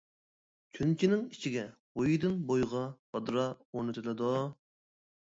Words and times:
چۈنچىنىڭ 0.77 1.19
ئىچىگە 1.35 1.65
بويىدىن 1.99 2.37
بويغا 2.53 2.81
بادرا 3.13 3.45
ئورنىتىلىدۇ. 3.67 4.33